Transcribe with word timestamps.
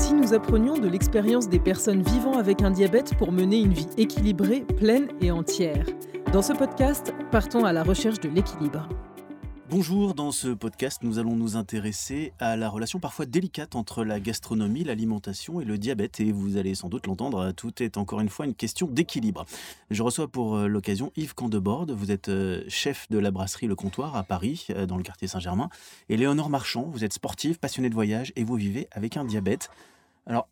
si 0.00 0.14
nous 0.14 0.32
apprenions 0.32 0.78
de 0.78 0.88
l'expérience 0.88 1.50
des 1.50 1.58
personnes 1.58 2.02
vivant 2.02 2.38
avec 2.38 2.62
un 2.62 2.70
diabète 2.70 3.14
pour 3.16 3.32
mener 3.32 3.60
une 3.60 3.74
vie 3.74 3.88
équilibrée, 3.98 4.62
pleine 4.62 5.08
et 5.20 5.30
entière 5.30 5.84
Dans 6.32 6.40
ce 6.40 6.54
podcast, 6.54 7.12
partons 7.30 7.66
à 7.66 7.72
la 7.74 7.82
recherche 7.82 8.18
de 8.18 8.30
l'équilibre. 8.30 8.88
Bonjour, 9.70 10.14
dans 10.14 10.32
ce 10.32 10.48
podcast, 10.48 11.04
nous 11.04 11.20
allons 11.20 11.36
nous 11.36 11.56
intéresser 11.56 12.32
à 12.40 12.56
la 12.56 12.68
relation 12.68 12.98
parfois 12.98 13.24
délicate 13.24 13.76
entre 13.76 14.02
la 14.02 14.18
gastronomie, 14.18 14.82
l'alimentation 14.82 15.60
et 15.60 15.64
le 15.64 15.78
diabète. 15.78 16.18
Et 16.18 16.32
vous 16.32 16.56
allez 16.56 16.74
sans 16.74 16.88
doute 16.88 17.06
l'entendre, 17.06 17.52
tout 17.52 17.80
est 17.80 17.96
encore 17.96 18.20
une 18.20 18.30
fois 18.30 18.46
une 18.46 18.54
question 18.56 18.88
d'équilibre. 18.88 19.44
Je 19.92 20.02
reçois 20.02 20.26
pour 20.26 20.56
euh, 20.56 20.66
l'occasion 20.66 21.12
Yves 21.14 21.34
Candeborde, 21.34 21.92
vous 21.92 22.10
êtes 22.10 22.30
euh, 22.30 22.64
chef 22.66 23.06
de 23.10 23.18
la 23.18 23.30
brasserie 23.30 23.68
Le 23.68 23.76
Comptoir 23.76 24.16
à 24.16 24.24
Paris, 24.24 24.66
euh, 24.70 24.86
dans 24.86 24.96
le 24.96 25.04
quartier 25.04 25.28
Saint-Germain. 25.28 25.68
Et 26.08 26.16
Léonore 26.16 26.50
Marchand, 26.50 26.90
vous 26.90 27.04
êtes 27.04 27.12
sportive, 27.12 27.60
passionnée 27.60 27.90
de 27.90 27.94
voyage 27.94 28.32
et 28.34 28.42
vous 28.42 28.56
vivez 28.56 28.88
avec 28.90 29.16
un 29.16 29.24
diabète. 29.24 29.70
Alors, 30.30 30.48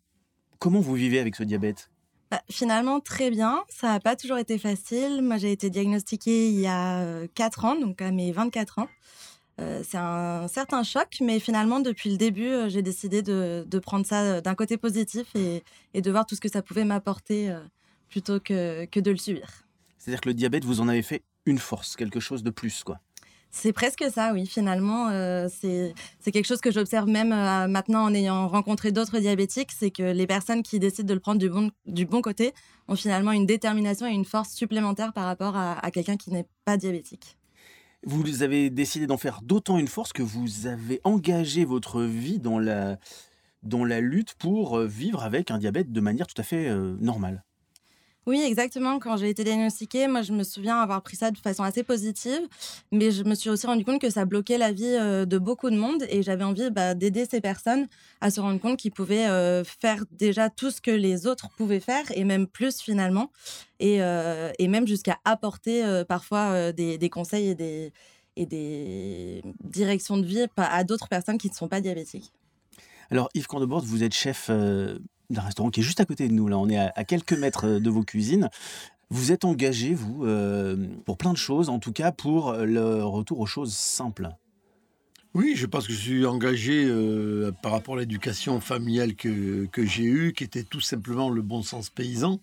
comment 0.59 0.81
vous 0.81 0.93
vivez 0.93 1.19
avec 1.19 1.37
ce 1.37 1.43
diabète? 1.43 1.89
Bah, 2.31 2.41
finalement, 2.49 2.99
très 2.99 3.31
bien. 3.31 3.63
Ça 3.69 3.87
n'a 3.87 4.01
pas 4.01 4.17
toujours 4.17 4.37
été 4.37 4.57
facile. 4.57 5.21
Moi, 5.21 5.37
j'ai 5.37 5.53
été 5.53 5.69
diagnostiquée 5.69 6.49
il 6.49 6.59
y 6.59 6.67
a 6.67 7.25
4 7.33 7.63
ans, 7.63 7.75
donc 7.79 8.01
à 8.01 8.11
mes 8.11 8.33
24 8.33 8.79
ans. 8.79 8.89
Euh, 9.61 9.81
c'est 9.87 9.97
un 9.97 10.49
certain 10.49 10.83
choc, 10.83 11.17
mais 11.21 11.39
finalement, 11.39 11.79
depuis 11.79 12.09
le 12.09 12.17
début, 12.17 12.47
euh, 12.47 12.69
j'ai 12.69 12.81
décidé 12.81 13.21
de, 13.21 13.79
prendre 13.81 14.05
ça 14.05 14.21
euh, 14.21 14.41
d'un 14.41 14.53
côté 14.53 14.75
positif 14.75 15.27
et, 15.35 15.63
de 16.01 16.11
voir 16.11 16.25
tout 16.25 16.35
ce 16.35 16.41
que 16.41 16.49
ça 16.49 16.61
pouvait 16.61 16.83
m'apporter 16.83 17.55
plutôt 18.09 18.41
que, 18.41 18.83
que 18.85 18.99
de 18.99 19.11
le 19.11 19.17
subir. 19.17 19.63
C'est-à-dire 19.97 20.19
que 20.19 20.29
le 20.29 20.33
diabète, 20.33 20.65
vous 20.65 20.81
en 20.81 20.89
avez 20.89 21.03
fait 21.03 21.23
une 21.45 21.57
force, 21.57 21.95
quelque 21.95 22.19
chose 22.19 22.43
de 22.43 22.49
plus, 22.49 22.83
quoi. 22.83 22.99
C'est 23.51 23.73
presque 23.73 24.05
ça, 24.13 24.31
oui. 24.33 24.45
Finalement, 24.45 25.09
c'est 25.49 25.93
quelque 26.31 26.45
chose 26.45 26.61
que 26.61 26.71
j'observe 26.71 27.07
même 27.09 27.29
maintenant 27.29 28.03
en 28.03 28.13
ayant 28.13 28.47
rencontré 28.47 28.91
d'autres 28.91 29.19
diabétiques, 29.19 29.71
c'est 29.77 29.91
que 29.91 30.03
les 30.03 30.27
personnes 30.27 30.61
qui 30.61 30.79
décident 30.79 31.07
de 31.07 31.13
le 31.13 31.19
prendre 31.19 31.39
du 31.39 31.49
bon, 31.49 31.71
du 31.85 32.05
bon 32.05 32.21
côté 32.21 32.53
ont 32.87 32.95
finalement 32.95 33.31
une 33.31 33.47
détermination 33.47 34.05
et 34.07 34.13
une 34.13 34.25
force 34.25 34.53
supplémentaire 34.53 35.13
par 35.13 35.25
rapport 35.25 35.57
à 35.57 35.91
quelqu'un 35.91 36.15
qui 36.15 36.31
n'est 36.31 36.45
pas 36.63 36.77
diabétique. 36.77 37.39
Vous 38.05 38.43
avez 38.43 38.69
décidé 38.69 39.07
d'en 39.07 39.17
faire 39.17 39.41
d'autant 39.41 39.77
une 39.77 39.87
force 39.87 40.13
que 40.13 40.23
vous 40.23 40.67
avez 40.67 41.01
engagé 41.03 41.65
votre 41.65 42.01
vie 42.03 42.39
dans 42.39 42.57
la, 42.57 42.97
dans 43.61 43.83
la 43.83 43.99
lutte 43.99 44.35
pour 44.35 44.77
euh, 44.77 44.87
vivre 44.87 45.23
avec 45.23 45.51
un 45.51 45.57
diabète 45.57 45.91
de 45.91 46.01
manière 46.01 46.27
tout 46.27 46.39
à 46.39 46.43
fait 46.43 46.69
euh, 46.69 46.95
normale. 47.01 47.43
Oui, 48.25 48.41
exactement. 48.41 48.99
Quand 48.99 49.17
j'ai 49.17 49.29
été 49.29 49.43
diagnostiquée, 49.43 50.07
moi, 50.07 50.21
je 50.21 50.33
me 50.33 50.43
souviens 50.43 50.77
avoir 50.77 51.01
pris 51.01 51.15
ça 51.15 51.31
de 51.31 51.37
façon 51.37 51.63
assez 51.63 51.83
positive, 51.83 52.41
mais 52.91 53.11
je 53.11 53.23
me 53.23 53.33
suis 53.33 53.49
aussi 53.49 53.65
rendu 53.65 53.83
compte 53.83 53.99
que 53.99 54.09
ça 54.09 54.25
bloquait 54.25 54.57
la 54.57 54.71
vie 54.71 54.85
euh, 54.85 55.25
de 55.25 55.37
beaucoup 55.37 55.69
de 55.69 55.77
monde 55.77 56.03
et 56.09 56.21
j'avais 56.21 56.43
envie 56.43 56.69
bah, 56.69 56.93
d'aider 56.93 57.25
ces 57.25 57.41
personnes 57.41 57.87
à 58.21 58.29
se 58.29 58.39
rendre 58.39 58.59
compte 58.59 58.77
qu'ils 58.77 58.91
pouvaient 58.91 59.63
faire 59.63 60.03
déjà 60.11 60.49
tout 60.49 60.69
ce 60.69 60.81
que 60.81 60.91
les 60.91 61.25
autres 61.25 61.49
pouvaient 61.57 61.79
faire 61.79 62.05
et 62.13 62.23
même 62.23 62.47
plus 62.47 62.81
finalement, 62.81 63.31
et, 63.79 63.97
et 63.97 64.67
même 64.67 64.85
jusqu'à 64.87 65.17
apporter 65.25 66.03
parfois 66.07 66.71
des, 66.73 66.97
des, 66.97 67.09
conseils 67.09 67.49
et 67.49 67.55
des, 67.55 67.93
et 68.35 68.45
des 68.45 69.41
directions 69.63 70.17
de 70.17 70.25
vie 70.25 70.45
à 70.57 70.83
d'autres 70.83 71.07
personnes 71.07 71.37
qui 71.37 71.49
ne 71.49 71.55
sont 71.55 71.67
pas 71.67 71.81
diabétiques. 71.81 72.31
Alors 73.09 73.29
Yves 73.33 73.47
Candebord, 73.47 73.83
vous 73.83 74.03
êtes 74.03 74.13
chef 74.13 74.49
d'un 75.29 75.41
restaurant 75.41 75.69
qui 75.69 75.81
est 75.81 75.83
juste 75.83 75.99
à 75.99 76.05
côté 76.05 76.27
de 76.27 76.33
nous. 76.33 76.47
Là, 76.47 76.57
on 76.57 76.69
est 76.69 76.77
à, 76.77 77.03
quelques 77.03 77.33
mètres 77.33 77.65
euh, 77.65 77.79
de 77.79 77.89
vos 77.89 78.03
cuisines. 78.03 78.49
Vous 79.09 79.31
êtes 79.31 79.45
engagé, 79.45 79.93
vous, 79.93 80.25
euh, 80.25 80.87
pour 81.05 81.17
plein 81.17 81.33
de 81.33 81.37
choses, 81.37 81.69
en 81.69 81.79
tout 81.79 81.91
cas 81.91 82.11
pour 82.11 82.53
le 82.53 83.03
retour 83.03 83.39
aux 83.39 83.47
choses 83.47 83.73
simples. 83.73 84.29
Oui, 85.33 85.53
je 85.55 85.65
pense 85.65 85.87
que 85.87 85.93
je 85.93 85.97
suis 85.97 86.25
engagé 86.25 86.85
euh, 86.85 87.51
par 87.63 87.71
rapport 87.71 87.95
à 87.95 87.99
l'éducation 87.99 88.59
familiale 88.59 89.15
que, 89.15 89.65
que 89.65 89.85
j'ai 89.85 90.03
eue, 90.03 90.33
qui 90.33 90.43
était 90.43 90.63
tout 90.63 90.81
simplement 90.81 91.29
le 91.29 91.41
bon 91.41 91.63
sens 91.63 91.89
paysan. 91.89 92.39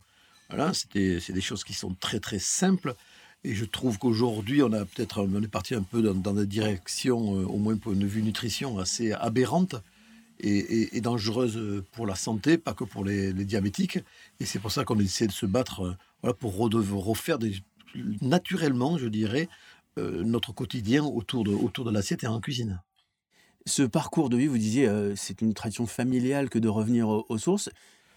Voilà, 0.48 0.72
c'est 0.74 1.32
des 1.32 1.40
choses 1.40 1.64
qui 1.64 1.72
sont 1.72 1.94
très 1.98 2.20
très 2.20 2.38
simples. 2.38 2.94
Et 3.42 3.54
je 3.54 3.64
trouve 3.64 3.98
qu'aujourd'hui, 3.98 4.62
on 4.62 4.72
a 4.72 4.84
peut-être, 4.84 5.22
on 5.22 5.42
est 5.42 5.48
parti 5.48 5.74
un 5.74 5.82
peu 5.82 6.02
dans, 6.02 6.14
dans 6.14 6.34
des 6.34 6.46
directions, 6.46 7.30
au 7.30 7.58
moins 7.58 7.76
point 7.76 7.94
de 7.94 8.06
vue 8.06 8.22
nutrition, 8.22 8.78
assez 8.78 9.12
aberrantes 9.12 9.76
et, 10.40 11.00
dangereuse 11.00 11.82
pour 11.92 12.06
la 12.06 12.14
santé, 12.14 12.58
pas 12.58 12.74
que 12.74 12.84
pour 12.84 13.04
les, 13.04 13.32
diabétiques. 13.32 13.98
Et 14.40 14.46
c'est 14.46 14.58
pour 14.58 14.72
ça 14.72 14.84
qu'on 14.84 14.98
essaie 14.98 15.26
de 15.26 15.32
se 15.32 15.46
battre 15.46 15.82
euh, 15.82 15.94
voilà, 16.22 16.34
pour 16.34 16.56
refaire 16.56 17.38
des, 17.38 17.54
naturellement, 18.20 18.98
je 18.98 19.08
dirais, 19.08 19.48
euh, 19.98 20.22
notre 20.24 20.52
quotidien 20.52 21.04
autour 21.04 21.44
de, 21.44 21.52
autour 21.52 21.84
de 21.84 21.90
l'assiette 21.90 22.24
et 22.24 22.26
en 22.26 22.40
cuisine. 22.40 22.80
Ce 23.64 23.82
parcours 23.82 24.28
de 24.28 24.36
vie, 24.36 24.46
vous 24.46 24.58
disiez, 24.58 24.88
euh, 24.88 25.14
c'est 25.16 25.40
une 25.40 25.54
tradition 25.54 25.86
familiale 25.86 26.50
que 26.50 26.58
de 26.58 26.68
revenir 26.68 27.08
aux, 27.08 27.38
sources. 27.38 27.70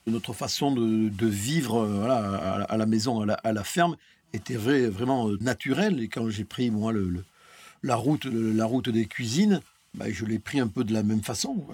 Notre 0.05 0.33
façon 0.33 0.71
de, 0.71 1.25
vivre 1.25 1.85
voilà, 1.85 2.63
à, 2.63 2.77
la 2.77 2.85
maison, 2.85 3.21
à 3.21 3.53
la, 3.53 3.63
ferme, 3.63 3.95
était 4.33 4.55
vraiment 4.55 5.29
naturelle. 5.39 6.01
Et 6.01 6.07
quand 6.07 6.29
j'ai 6.29 6.45
pris, 6.45 6.71
moi, 6.71 6.91
le, 6.91 7.23
la, 7.83 7.95
route, 7.95 8.25
la 8.25 8.65
route 8.65 8.89
des 8.89 9.05
cuisines, 9.05 9.61
bah, 9.93 10.05
je 10.09 10.25
l'ai 10.25 10.39
pris 10.39 10.59
un 10.59 10.67
peu 10.67 10.83
de 10.83 10.93
la 10.93 11.03
même 11.03 11.21
façon. 11.21 11.65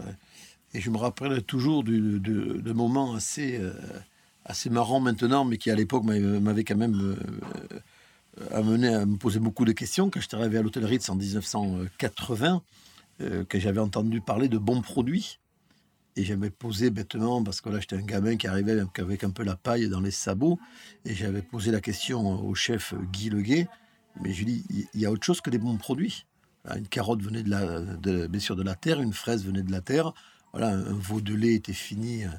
Et 0.76 0.82
je 0.82 0.90
me 0.90 0.98
rappelle 0.98 1.42
toujours 1.42 1.86
de, 1.86 2.18
de, 2.18 2.74
moments 2.74 3.16
assez, 3.16 3.58
euh, 3.58 3.72
assez 4.44 4.70
marrants 4.70 5.00
maintenant, 5.00 5.46
mais 5.46 5.58
qui 5.58 5.72
à 5.72 5.76
l'époque 5.76 6.04
m'avaient 6.04 6.66
quand 6.66 6.76
même 6.76 7.16
euh, 7.18 7.80
amené 8.52 8.90
à 8.94 9.06
me 9.06 9.16
poser 9.16 9.40
beaucoup 9.40 9.64
de 9.64 9.72
questions. 9.72 10.10
Quand 10.10 10.20
j'étais 10.20 10.36
arrivé 10.36 10.58
à 10.58 10.62
l'hôtel 10.62 10.84
Ritz 10.84 11.08
en 11.08 11.16
1980, 11.16 12.62
euh, 13.22 13.46
que 13.46 13.58
j'avais 13.58 13.80
entendu 13.80 14.20
parler 14.20 14.50
de 14.50 14.58
bons 14.58 14.82
produits. 14.82 15.40
Et 16.18 16.26
j'avais 16.26 16.50
posé 16.50 16.90
bêtement, 16.90 17.42
parce 17.42 17.62
que 17.62 17.70
là 17.70 17.80
j'étais 17.80 17.96
un 17.96 18.06
gamin 18.06 18.36
qui 18.36 18.48
arrivait 18.48 18.78
avec 18.98 19.24
un 19.24 19.30
peu 19.30 19.44
la 19.44 19.56
paille 19.56 19.88
dans 19.88 20.02
les 20.02 20.12
sabots, 20.12 20.60
et 21.06 21.16
j'avais 21.16 21.42
posé 21.42 21.72
la 21.72 21.80
question 21.80 22.46
au 22.46 22.54
chef 22.54 22.94
Guy 23.14 23.30
Leguet, 23.30 23.70
mais 24.22 24.34
je 24.34 24.40
lui 24.40 24.46
dis, 24.46 24.88
il 24.94 25.00
y 25.00 25.06
a 25.06 25.12
autre 25.12 25.26
chose 25.26 25.40
que 25.40 25.50
des 25.50 25.58
bons 25.58 25.78
produits. 25.78 26.26
Une 26.74 26.88
carotte 26.88 27.22
venait 27.22 27.44
bien 27.44 28.40
sûr 28.40 28.58
de 28.58 28.64
la 28.64 28.76
terre, 28.76 29.02
une 29.02 29.14
fraise 29.14 29.46
venait 29.46 29.62
de 29.62 29.72
la 29.72 29.82
terre, 29.82 30.14
voilà, 30.56 30.70
un 30.70 30.94
veau 30.94 31.20
de 31.20 31.34
lait 31.34 31.54
était 31.54 31.74
fini 31.74 32.24
euh, 32.24 32.30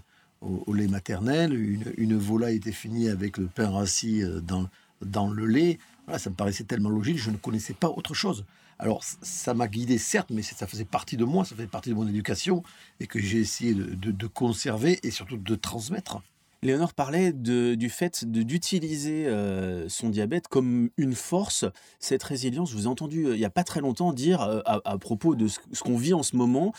au, 0.41 0.73
lait 0.73 0.89
maternel, 0.89 1.53
une, 1.99 2.17
volaille 2.17 2.57
était 2.57 2.73
finie 2.73 3.11
avec 3.11 3.37
le 3.37 3.47
pain 3.47 3.69
rassis 3.69 4.23
euh, 4.23 4.41
dans, 4.41 4.71
dans 5.03 5.29
le 5.29 5.45
lait. 5.45 5.79
Voilà, 6.07 6.19
ça 6.19 6.31
me 6.31 6.35
paraissait 6.35 6.65
tellement 6.65 6.89
logique, 6.89 7.19
je 7.19 7.31
ne 7.31 7.37
connaissais 7.37 7.75
pas 7.75 7.91
autre 7.91 8.15
chose. 8.15 8.47
Alors, 8.79 9.05
ça 9.05 9.53
m'a 9.53 9.69
guidé, 9.69 9.99
certes, 9.99 10.31
mais 10.31 10.41
ça 10.41 10.67
faisait 10.67 10.87
partie 10.87 11.19
de 11.19 11.27
moi, 11.27 11.45
ça 11.45 11.55
faisait 11.55 11.67
partie 11.67 11.91
de 11.91 11.95
mon 11.95 12.09
éducation, 12.09 12.63
et 13.01 13.07
que 13.07 13.21
j'ai 13.21 13.39
essayé 13.39 13.75
de, 13.75 14.27
conserver 14.27 14.99
et 15.03 15.11
surtout 15.11 15.37
de 15.37 15.55
transmettre. 15.55 16.23
Léonore 16.67 16.95
parlait 16.95 17.33
du 17.33 17.89
fait 17.89 18.25
d'utiliser 18.25 19.27
euh, 19.27 19.89
son 19.89 20.11
diabète 20.11 20.49
comme 20.49 20.91
une 20.97 21.15
force, 21.15 21.65
cette 22.01 22.23
résilience. 22.23 22.71
Je 22.71 22.77
vous 22.77 22.85
ai 22.85 22.89
entendu 22.89 23.27
il 23.33 23.39
n'y 23.39 23.45
a 23.45 23.51
pas 23.51 23.65
très 23.65 23.81
longtemps 23.81 24.13
dire 24.13 24.41
à, 24.65 24.99
propos 24.99 25.37
de 25.37 25.47
ce, 25.49 25.59
qu'on 25.81 25.97
vit 25.97 26.13
en 26.13 26.23
ce 26.23 26.37
moment, 26.37 26.73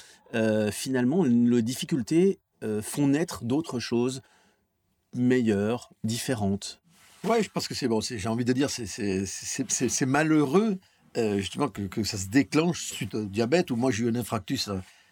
finalement, 0.72 1.24
les 1.24 1.62
difficultés 1.62 2.40
font 2.82 3.08
naître 3.08 3.46
d'autres 3.46 3.80
choses 3.80 4.22
meilleures, 5.16 5.90
différentes. 6.04 6.82
Oui, 7.24 7.42
je 7.42 7.50
pense 7.50 7.68
que 7.68 7.74
c'est 7.74 7.88
bon. 7.88 8.02
J'ai 8.02 8.30
envie 8.30 8.46
de 8.46 8.54
dire, 8.54 8.70
c'est 8.70 10.06
malheureux 10.06 10.80
justement 11.16 11.70
que, 11.70 12.04
ça 12.04 12.18
se 12.18 12.28
déclenche 12.28 12.84
suite 12.92 13.16
au 13.16 13.26
diabète. 13.26 13.72
Ou 13.72 13.78
moi, 13.78 13.92
j'ai 13.92 14.04
eu 14.04 14.10
un 14.10 14.16
infarctus 14.16 14.70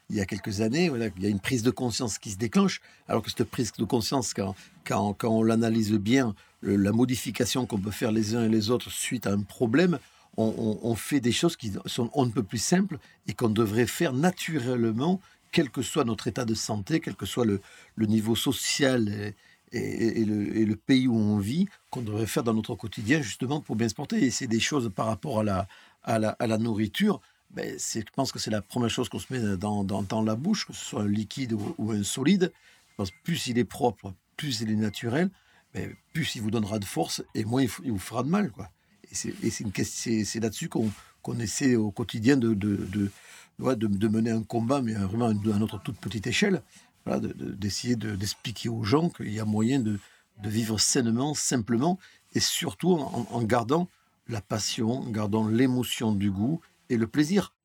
il 0.09 0.15
y 0.15 0.21
a 0.21 0.25
quelques 0.25 0.61
années. 0.61 0.91
Il 1.17 1.23
y 1.23 1.25
a 1.25 1.29
une 1.29 1.39
prise 1.39 1.63
de 1.63 1.71
conscience 1.71 2.17
qui 2.17 2.31
se 2.31 2.37
déclenche. 2.37 2.81
Alors 3.07 3.21
que 3.21 3.29
cette 3.29 3.43
prise 3.43 3.71
de 3.73 3.83
conscience, 3.83 4.33
quand, 4.33 5.15
on 5.23 5.43
l'analyse 5.43 5.91
bien, 5.93 6.35
la 6.61 6.91
modification 6.91 7.65
qu'on 7.65 7.79
peut 7.79 7.91
faire 7.91 8.11
les 8.11 8.35
uns 8.35 8.45
et 8.45 8.49
les 8.49 8.69
autres 8.69 8.91
suite 8.91 9.27
à 9.27 9.31
un 9.31 9.41
problème, 9.41 9.99
on, 10.37 10.95
fait 10.95 11.21
des 11.21 11.31
choses 11.31 11.55
qui 11.55 11.71
sont 11.85 12.09
on 12.13 12.25
ne 12.25 12.31
peut 12.31 12.43
plus 12.43 12.57
simples 12.57 12.99
et 13.27 13.33
qu'on 13.33 13.49
devrait 13.49 13.87
faire 13.87 14.11
naturellement, 14.11 15.21
quel 15.53 15.69
que 15.69 15.81
soit 15.81 16.03
notre 16.03 16.27
état 16.27 16.43
de 16.43 16.53
santé, 16.53 16.99
quel 16.99 17.15
que 17.15 17.25
soit 17.25 17.45
le, 17.45 17.61
niveau 17.97 18.35
social 18.35 19.33
et, 19.71 20.25
le, 20.25 20.75
pays 20.75 21.07
où 21.07 21.15
on 21.15 21.37
vit, 21.37 21.67
qu'on 21.89 22.01
devrait 22.01 22.27
faire 22.27 22.43
dans 22.43 22.53
notre 22.53 22.75
quotidien 22.75 23.21
justement 23.21 23.61
pour 23.61 23.77
bien 23.77 23.87
se 23.87 23.95
porter. 23.95 24.23
Et 24.25 24.29
c'est 24.29 24.47
des 24.47 24.59
choses 24.59 24.91
par 24.93 25.05
rapport 25.05 25.39
à 25.39 26.19
la 26.19 26.57
nourriture. 26.57 27.21
Ben, 27.55 27.79
je 27.79 28.01
pense 28.13 28.33
que 28.33 28.39
c'est 28.39 28.51
la 28.51 28.61
première 28.61 28.89
chose 28.89 29.07
qu'on 29.07 29.19
se 29.19 29.31
met 29.31 29.39
dans, 29.55 30.23
la 30.23 30.35
bouche, 30.35 30.67
que 30.67 30.73
ce 30.73 30.83
soit 30.83 31.03
un 31.03 31.07
liquide 31.07 31.53
ou, 31.53 31.91
un 31.91 32.03
solide. 32.03 32.51
plus 33.23 33.47
il 33.47 33.57
est 33.57 33.63
propre, 33.63 34.13
plus 34.35 34.59
il 34.59 34.69
est 34.71 34.75
naturel, 34.75 35.29
mais 35.73 35.95
plus 36.11 36.35
il 36.35 36.41
vous 36.41 36.51
donnera 36.51 36.79
de 36.79 36.85
force 36.85 37.23
et 37.33 37.45
moins 37.45 37.63
il, 37.63 37.91
vous 37.91 37.97
fera 37.97 38.23
de 38.23 38.29
mal. 38.29 38.51
Et 39.09 39.49
c'est 39.49 40.39
là-dessus 40.41 40.67
qu'on 40.67 41.39
essaie 41.39 41.77
au 41.77 41.91
quotidien 41.91 42.35
de, 42.35 43.09
mener 43.57 44.31
un 44.31 44.43
combat, 44.43 44.81
mais 44.81 44.93
vraiment 44.93 45.27
à 45.27 45.57
notre 45.57 45.81
toute 45.81 45.97
petite 45.97 46.27
échelle, 46.27 46.61
d'essayer 47.07 47.95
d'expliquer 47.95 48.67
aux 48.67 48.83
gens 48.83 49.09
qu'il 49.09 49.31
y 49.31 49.39
a 49.39 49.45
moyen 49.45 49.79
de, 49.79 49.97
vivre 50.43 50.77
sainement, 50.77 51.33
simplement, 51.33 51.99
et 52.33 52.41
surtout 52.41 52.95
en, 52.95 53.25
en 53.31 53.43
gardant 53.43 53.87
la 54.27 54.41
passion, 54.41 55.03
en 55.03 55.09
gardant 55.09 55.47
l'émotion 55.47 56.11
du 56.11 56.29
goût 56.31 56.59
et 56.89 56.97
le 56.97 57.07
plaisir. 57.07 57.55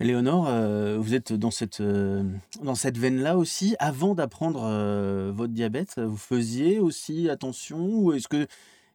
Léonore, 0.00 0.48
euh, 0.48 0.98
vous 0.98 1.14
êtes 1.14 1.32
dans 1.32 1.50
cette, 1.50 1.80
euh, 1.80 2.24
dans 2.62 2.74
cette 2.74 2.98
veine-là 2.98 3.36
aussi. 3.36 3.76
Avant 3.78 4.14
d'apprendre 4.14 4.62
euh, 4.64 5.30
votre 5.32 5.52
diabète, 5.52 5.98
vous 5.98 6.16
faisiez 6.16 6.80
aussi 6.80 7.28
attention 7.30 7.78
ou 7.78 8.12
est-ce 8.12 8.28
que 8.28 8.46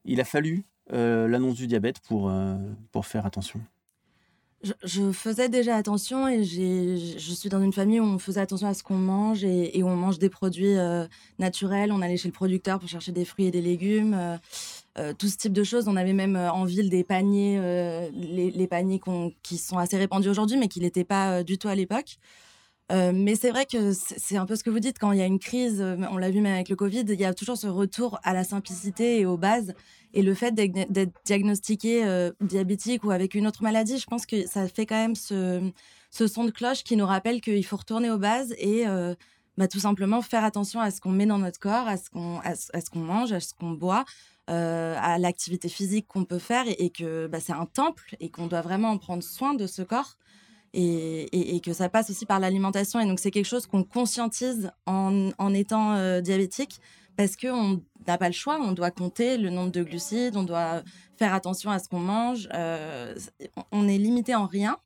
il 0.06 0.20
a 0.22 0.26
fallu 0.26 0.66
l'annonce 0.92 1.56
du 1.56 1.68
diabète 1.68 2.00
pour, 2.00 2.32
pour 2.92 3.06
faire 3.06 3.28
attention? 3.28 3.62
Je, 4.84 5.12
faisais 5.12 5.48
déjà 5.48 5.76
attention 5.76 6.28
et 6.28 6.44
je 6.44 7.32
suis 7.32 7.48
dans 7.48 7.62
une 7.62 7.72
famille 7.72 8.00
où 8.00 8.06
on 8.06 8.18
faisait 8.18 8.42
attention 8.42 8.68
à 8.68 8.74
ce 8.74 8.82
qu'on 8.82 8.98
mange 8.98 9.44
et, 9.44 9.84
où 9.84 9.88
on 9.88 9.96
mange 9.96 10.18
des 10.18 10.30
produits 10.30 10.76
naturels. 11.38 11.92
On 11.92 12.02
allait 12.02 12.18
chez 12.18 12.28
le 12.28 12.34
producteur 12.34 12.80
pour 12.80 12.90
chercher 12.90 13.12
des 13.12 13.24
fruits 13.24 13.46
et 13.46 13.52
des 13.52 13.62
légumes. 13.62 14.40
Euh, 15.00 15.14
tout 15.14 15.30
ce 15.30 15.38
type 15.38 15.54
de 15.54 15.64
choses. 15.64 15.88
On 15.88 15.96
avait 15.96 16.14
même 16.14 16.36
euh, 16.36 16.52
en 16.52 16.66
ville 16.66 16.90
des 16.90 17.04
paniers, 17.06 17.58
euh, 17.60 18.10
les, 18.14 18.68
paniers 18.68 19.02
qui 19.44 19.58
sont 19.58 19.78
assez 19.78 19.98
répandus 19.98 20.28
aujourd'hui, 20.28 20.58
mais 20.58 20.68
qui 20.68 20.82
n'étaient 20.82 21.06
pas 21.06 21.44
du 21.44 21.58
tout 21.58 21.70
à 21.70 21.76
l'époque. 21.76 22.18
mais 22.92 23.36
c'est 23.36 23.52
vrai 23.52 23.66
que 23.66 23.94
c'est 23.94 24.38
un 24.38 24.46
peu 24.46 24.56
ce 24.56 24.64
que 24.64 24.70
vous 24.70 24.80
dites, 24.80 24.98
quand 25.00 25.12
il 25.12 25.20
y 25.20 25.22
a 25.22 25.26
une 25.26 25.40
crise, 25.40 25.82
on 26.12 26.18
l'a 26.18 26.30
vu 26.32 26.42
même 26.42 26.56
avec 26.56 26.70
le 26.70 26.76
Covid, 26.76 27.06
il 27.08 27.20
y 27.20 27.26
a 27.26 27.34
toujours 27.34 27.56
ce 27.56 27.68
retour 27.68 28.20
à 28.24 28.34
la 28.34 28.44
simplicité 28.44 29.20
et 29.20 29.26
aux 29.26 29.38
bases. 29.38 29.74
Et 30.14 30.24
le 30.24 30.34
fait 30.34 30.54
d'être 30.54 31.12
diagnostiqué 31.24 32.32
diabétique 32.42 33.04
ou 33.04 33.12
avec 33.12 33.36
une 33.36 33.48
autre 33.48 33.64
maladie, 33.64 34.00
je 34.00 34.08
pense 34.08 34.26
que 34.26 34.48
ça 34.48 34.68
fait 34.68 34.86
quand 34.86 35.02
même 35.02 35.16
ce, 35.16 35.72
son 36.12 36.46
de 36.46 36.52
cloche 36.52 36.84
qui 36.84 36.96
nous 36.98 37.06
rappelle 37.06 37.42
qu'il 37.42 37.66
faut 37.66 37.78
retourner 37.78 38.10
aux 38.10 38.18
bases 38.18 38.54
et 38.58 38.86
bah, 39.60 39.68
tout 39.68 39.82
simplement 39.82 40.22
faire 40.22 40.46
attention 40.46 40.80
à 40.80 40.90
ce 40.90 41.02
qu'on 41.02 41.12
met 41.12 41.26
dans 41.26 41.38
notre 41.38 41.60
corps, 41.60 41.86
à 41.86 41.98
ce 41.98 42.10
qu'on 42.10 42.40
qu'on 42.94 43.00
mange, 43.00 43.34
à 43.34 43.42
ce 43.42 43.54
qu'on 43.54 43.72
boit, 43.72 44.06
euh, 44.50 44.96
à 44.98 45.18
l'activité 45.18 45.68
physique 45.68 46.08
qu'on 46.08 46.24
peut 46.24 46.40
faire 46.40 46.64
et, 46.66 46.90
que 46.90 47.28
bah, 47.28 47.42
c'est 47.42 47.52
un 47.52 47.66
temple 47.66 48.16
et 48.22 48.30
qu'on 48.30 48.48
doit 48.48 48.62
vraiment 48.62 48.90
en 48.90 48.98
prendre 48.98 49.22
soin 49.22 49.56
de 49.56 49.68
ce 49.68 49.82
corps 49.82 50.16
et, 50.74 51.60
que 51.62 51.74
ça 51.74 51.90
passe 51.90 52.10
aussi 52.10 52.26
par 52.26 52.40
l'alimentation. 52.40 53.02
Et 53.02 53.06
donc, 53.06 53.20
c'est 53.20 53.32
quelque 53.32 53.50
chose 53.50 53.68
qu'on 53.68 53.84
conscientise 53.84 54.72
en, 54.86 55.54
étant 55.54 55.92
euh, 55.96 56.22
diabétique 56.22 56.80
parce 57.18 57.36
qu'on 57.36 57.82
n'a 58.08 58.18
pas 58.18 58.28
le 58.28 58.34
choix. 58.34 58.62
On 58.62 58.72
doit 58.72 58.92
compter 58.92 59.38
le 59.38 59.50
nombre 59.50 59.74
de 59.74 59.84
glucides, 59.84 60.38
on 60.38 60.44
doit 60.44 60.84
faire 61.18 61.34
attention 61.34 61.70
à 61.70 61.80
ce 61.80 61.90
qu'on 61.90 62.00
mange. 62.00 62.48
Euh, 62.54 63.14
on 63.74 63.90
est 63.90 63.98
limité 63.98 64.36
en 64.36 64.46
rien. 64.46 64.78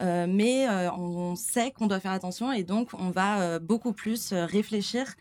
Mais 0.00 0.66
on 0.96 1.36
sait 1.36 1.70
qu'on 1.72 1.86
doit 1.86 2.00
faire 2.00 2.12
attention 2.12 2.52
et 2.52 2.64
donc 2.64 2.90
on 2.94 3.10
va 3.10 3.58
beaucoup 3.58 3.92
plus 3.92 4.32
réfléchir 4.32 5.14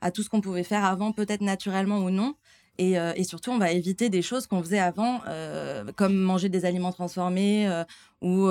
à 0.00 0.10
tout 0.10 0.22
ce 0.22 0.28
qu'on 0.28 0.40
pouvait 0.40 0.62
faire 0.62 0.84
avant, 0.84 1.12
peut-être 1.12 1.40
naturellement 1.40 1.98
ou 1.98 2.10
non, 2.10 2.34
euh, 2.80 3.12
et, 3.16 3.24
surtout, 3.24 3.50
on 3.50 3.58
va 3.58 3.72
éviter 3.72 4.08
des 4.08 4.22
choses 4.22 4.46
qu'on 4.46 4.62
faisait 4.62 4.78
avant, 4.78 5.20
euh, 5.28 5.84
comme 5.96 6.16
manger 6.16 6.48
des 6.48 6.64
aliments 6.64 6.92
transformés 6.92 7.68
euh, 7.68 7.84
ou 8.22 8.48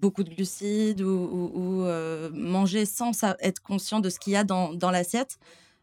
beaucoup 0.00 0.22
de 0.22 0.30
glucides 0.30 1.02
ou, 1.02 1.84
manger 2.32 2.86
sans 2.86 3.12
être 3.40 3.62
conscient 3.62 4.00
de 4.00 4.10
ce 4.10 4.18
qu'il 4.18 4.32
y 4.32 4.36
a 4.36 4.44
dans, 4.44 4.90
l'assiette. 4.90 5.38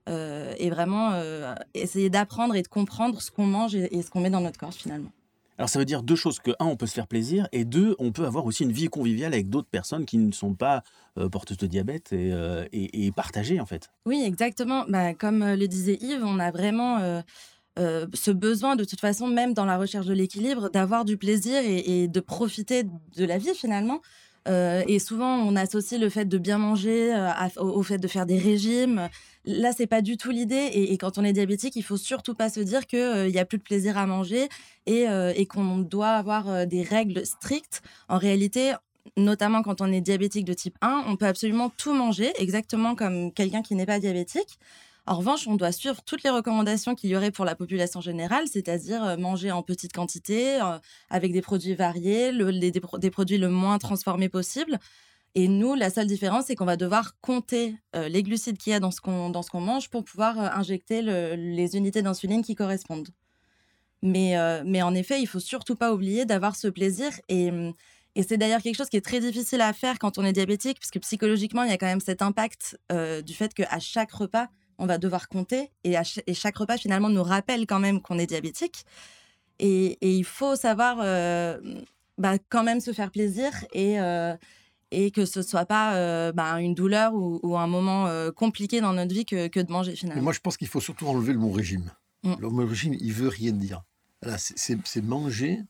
et 0.08 0.70
vraiment 0.70 1.14
essayer 1.74 2.10
d'apprendre 2.10 2.56
et 2.56 2.62
de 2.62 2.68
comprendre 2.68 3.22
ce 3.22 3.32
qu'on 3.32 3.46
mange 3.46 3.76
et, 3.76 4.02
ce 4.02 4.10
qu'on 4.10 4.22
met 4.22 4.30
dans 4.30 4.42
notre 4.42 4.60
corps 4.60 4.74
finalement. 4.74 5.12
Alors 5.58 5.70
ça 5.70 5.80
veut 5.80 5.86
dire 5.86 6.04
deux 6.04 6.16
choses, 6.16 6.40
que 6.40 6.52
un, 6.60 6.66
on 6.66 6.76
peut 6.76 6.86
se 6.86 6.94
faire 6.94 7.08
plaisir, 7.08 7.48
et 7.52 7.66
deux, 7.66 7.96
on 8.00 8.12
peut 8.12 8.26
avoir 8.26 8.46
aussi 8.46 8.64
une 8.64 8.72
vie 8.72 8.88
conviviale 8.88 9.34
avec 9.34 9.50
d'autres 9.50 9.70
personnes 9.70 10.06
qui 10.06 10.18
ne 10.18 10.32
sont 10.32 10.54
pas 10.54 10.84
porteuses 11.32 11.58
de 11.58 11.68
diabète 11.68 12.12
et, 12.12 12.34
et, 12.74 13.12
partager 13.14 13.62
en 13.62 13.66
fait. 13.66 13.90
Oui, 14.06 14.22
exactement. 14.26 14.84
Bah, 14.90 15.14
comme 15.14 15.46
le 15.46 15.68
disait 15.68 15.98
Yves, 16.02 16.24
on 16.26 16.40
a 16.40 16.52
vraiment 16.52 17.22
euh, 17.78 18.08
ce 18.14 18.32
besoin, 18.32 18.76
de 18.76 18.86
toute 18.86 19.02
façon, 19.02 19.28
même 19.28 19.54
dans 19.54 19.66
la 19.66 19.78
recherche 19.78 20.06
de 20.06 20.14
l'équilibre, 20.14 20.70
d'avoir 20.70 21.04
du 21.04 21.18
plaisir 21.18 21.62
et, 21.66 22.08
de 22.08 22.20
profiter 22.20 22.84
de 22.84 23.26
la 23.26 23.38
vie 23.38 23.54
finalement. 23.54 24.02
Euh, 24.48 24.84
et 24.88 25.00
souvent, 25.00 25.38
on 25.38 25.56
associe 25.56 26.00
le 26.00 26.10
fait 26.10 26.26
de 26.26 26.38
bien 26.38 26.58
manger 26.58 27.14
euh, 27.16 27.32
au, 27.58 27.82
fait 27.84 27.98
de 27.98 28.08
faire 28.08 28.26
des 28.26 28.38
régimes. 28.38 29.10
Là, 29.46 29.72
c'est 29.76 29.88
pas 29.88 30.02
du 30.02 30.18
tout 30.18 30.32
l'idée. 30.32 30.70
Et, 30.74 30.98
quand 30.98 31.18
on 31.18 31.24
est 31.24 31.34
diabétique, 31.34 31.76
il 31.76 31.84
faut 31.84 31.98
surtout 31.98 32.34
pas 32.34 32.50
se 32.50 32.60
dire 32.60 32.86
qu'il 32.88 33.28
n'y 33.28 33.40
a 33.40 33.46
plus 33.46 33.58
de 33.58 33.64
plaisir 33.64 33.98
à 33.98 34.06
manger 34.06 34.50
et, 34.86 35.06
et 35.36 35.46
qu'on 35.46 35.78
doit 35.80 36.10
avoir 36.10 36.66
des 36.66 36.82
règles 36.82 37.26
strictes. 37.26 37.82
En 38.10 38.18
réalité, 38.18 38.74
notamment 39.18 39.62
quand 39.62 39.82
on 39.82 39.92
est 39.92 40.02
diabétique 40.02 40.46
de 40.46 40.54
type 40.54 40.78
1, 40.82 41.06
on 41.08 41.16
peut 41.16 41.28
absolument 41.28 41.70
tout 41.70 41.94
manger, 41.94 42.32
exactement 42.40 42.96
comme 42.96 43.32
quelqu'un 43.32 43.62
qui 43.62 43.76
n'est 43.76 43.86
pas 43.86 44.00
diabétique. 44.00 44.60
En 45.08 45.16
revanche, 45.18 45.48
on 45.48 45.56
doit 45.56 45.72
suivre 45.72 46.02
toutes 46.04 46.24
les 46.24 46.32
recommandations 46.32 46.96
qu'il 46.96 47.12
y 47.12 47.16
aurait 47.16 47.30
pour 47.30 47.46
la 47.46 47.56
population 47.56 48.02
générale, 48.02 48.48
c'est-à-dire 48.48 49.04
euh, 49.04 49.18
manger 49.18 49.52
en 49.52 49.62
petite 49.62 49.94
quantité, 49.94 50.60
euh, 50.60 50.80
avec 51.12 51.32
des 51.32 51.42
produits 51.42 51.76
variés, 51.76 52.32
des, 52.34 53.12
produits 53.12 53.38
le 53.38 53.50
moins 53.50 53.78
transformés 53.78 54.30
possible. 54.30 54.80
Et 55.36 55.48
nous, 55.48 55.76
la 55.76 55.92
seule 55.92 56.08
différence, 56.08 56.46
c'est 56.48 56.56
qu'on 56.56 56.66
va 56.66 56.78
devoir 56.78 57.20
compter 57.22 57.76
euh, 57.96 58.10
les 58.10 58.24
glucides 58.24 58.58
qu'il 58.58 58.72
y 58.72 58.74
a 58.74 58.80
dans 58.80 58.90
ce 58.90 59.00
qu'on 59.02 59.62
mange 59.62 59.90
pour 59.90 60.04
pouvoir 60.04 60.40
injecter 60.40 61.02
les 61.02 61.76
unités 61.76 62.02
d'insuline 62.02 62.42
qui 62.42 62.56
correspondent. 62.56 63.10
Mais, 64.02 64.38
en 64.38 64.96
effet, 64.96 65.22
il 65.22 65.26
faut 65.26 65.40
surtout 65.40 65.76
pas 65.76 65.94
oublier 65.94 66.26
d'avoir 66.26 66.56
ce 66.56 66.68
plaisir 66.68 67.12
et 67.28 67.52
c'est 68.24 68.38
d'ailleurs 68.38 68.62
quelque 68.62 68.78
chose 68.78 68.88
qui 68.88 68.98
est 68.98 69.06
très 69.06 69.20
difficile 69.20 69.62
à 69.62 69.74
faire 69.74 70.00
quand 70.00 70.18
on 70.18 70.24
est 70.24 70.32
diabétique, 70.32 70.80
puisque 70.80 71.00
psychologiquement, 71.00 71.64
il 71.64 71.70
y 71.70 71.74
a 71.74 71.78
quand 71.78 71.88
même 71.88 72.00
cet 72.00 72.22
impact 72.22 72.80
du 73.26 73.34
fait 73.34 73.54
qu'à 73.54 73.80
chaque 73.80 74.12
repas, 74.12 74.48
on 74.78 74.86
va 74.86 74.98
devoir 74.98 75.28
compter 75.28 75.72
et, 75.84 75.96
chaque 76.34 76.58
repas 76.58 76.78
finalement 76.78 77.10
nous 77.10 77.24
rappelle 77.24 77.66
quand 77.66 77.80
même 77.80 78.02
qu'on 78.02 78.20
est 78.20 78.28
diabétique. 78.28 78.86
Et, 79.60 79.98
il 80.02 80.26
faut 80.26 80.56
savoir 80.56 80.98
euh, 81.02 81.60
bah, 82.18 82.38
quand 82.50 82.64
même 82.64 82.80
se 82.80 82.92
faire 82.94 83.12
plaisir 83.12 83.52
et, 83.74 84.00
euh, 84.00 84.36
et 84.92 85.12
que 85.12 85.26
ce 85.26 85.42
soit 85.42 85.66
pas 85.66 85.96
euh, 85.96 86.32
bah, 86.32 86.60
une 86.60 86.74
douleur 86.74 87.14
ou, 87.14 87.58
un 87.58 87.68
moment 87.68 88.10
compliqué 88.36 88.82
dans 88.82 88.94
notre 88.94 89.14
vie 89.14 89.26
que, 89.26 89.62
de 89.62 89.72
manger 89.72 89.96
finalement. 89.96 90.24
moi 90.24 90.34
je 90.34 90.40
pense 90.40 90.58
qu'il 90.58 90.68
faut 90.68 90.82
surtout 90.82 91.08
enlever 91.08 91.34
le 91.34 91.40
mot 91.40 91.52
régime. 91.52 91.92
Mm. 92.24 92.34
Le 92.40 92.50
mot 92.50 92.66
régime, 92.66 92.96
il 93.00 93.14
veut 93.14 93.30
rien 93.30 93.52
dire. 93.52 93.84
C'est 94.38 95.04
manger, 95.04 95.62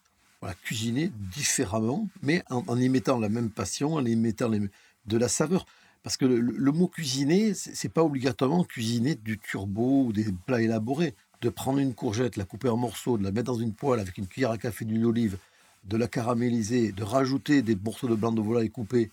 cuisiner 0.53 1.11
différemment, 1.35 2.07
mais 2.21 2.43
en, 2.49 2.77
y 2.77 2.89
mettant 2.89 3.19
la 3.19 3.29
même 3.29 3.49
passion, 3.49 3.93
en 3.93 4.05
y 4.05 4.15
mettant 4.15 4.49
de 4.49 5.17
la 5.17 5.27
saveur. 5.27 5.65
Parce 6.05 6.17
que 6.17 6.25
le, 6.25 6.71
mot 6.71 6.87
cuisiner, 6.87 7.55
c'est 7.55 7.89
pas 7.89 8.03
obligatoirement 8.03 8.63
cuisiner 8.63 9.15
du 9.15 9.39
turbo 9.39 10.03
ou 10.05 10.13
des 10.13 10.27
plats 10.45 10.61
élaborés. 10.61 11.15
De 11.41 11.49
prendre 11.49 11.79
une 11.79 11.95
courgette, 11.95 12.37
la 12.37 12.45
couper 12.45 12.69
en 12.69 12.77
morceaux, 12.77 13.17
de 13.17 13.23
la 13.23 13.31
mettre 13.31 13.51
dans 13.51 13.57
une 13.57 13.73
poêle 13.73 13.99
avec 13.99 14.19
une 14.19 14.27
cuillère 14.27 14.51
à 14.51 14.59
café 14.59 14.85
d'huile 14.85 15.01
d'olive, 15.01 15.39
de 15.85 15.97
la 15.97 16.07
caraméliser, 16.07 16.91
de 16.91 17.01
rajouter 17.01 17.63
des 17.63 17.75
morceaux 17.75 18.07
de 18.07 18.13
blanc 18.13 18.31
de 18.31 18.39
volaille 18.39 18.69
coupés, 18.69 19.09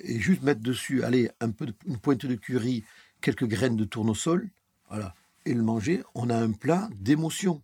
et 0.00 0.18
juste 0.18 0.42
mettre 0.42 0.60
dessus, 0.60 1.04
allez, 1.04 1.30
un 1.40 1.50
peu 1.52 1.68
une 1.86 1.96
pointe 1.96 2.26
de 2.26 2.34
curry, 2.34 2.82
quelques 3.20 3.46
graines 3.46 3.76
de 3.76 3.84
tournesol, 3.84 4.48
voilà, 4.88 5.14
et 5.44 5.54
le 5.54 5.62
manger, 5.62 6.02
on 6.16 6.28
a 6.28 6.36
un 6.36 6.50
plat 6.50 6.90
d'émotion. 6.96 7.62